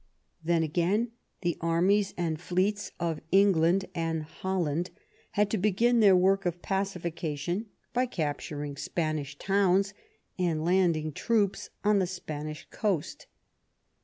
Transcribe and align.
Then, 0.43 0.63
again, 0.63 1.11
the 1.43 1.59
armies 1.61 2.15
and 2.17 2.41
fleets 2.41 2.91
of 2.99 3.21
England 3.31 3.85
and 3.93 4.23
Holland 4.23 4.89
had 5.33 5.51
to 5.51 5.59
begin 5.59 5.99
their 5.99 6.15
work 6.15 6.43
of 6.47 6.63
pacification 6.63 7.67
by 7.93 8.07
capturing 8.07 8.77
Spanish 8.77 9.37
towns 9.37 9.93
and 10.39 10.65
landing 10.65 11.11
troops 11.11 11.69
on 11.83 11.99
the 11.99 12.07
Spanish 12.07 12.65
coast. 12.71 13.27